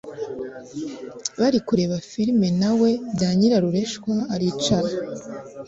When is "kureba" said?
1.67-1.95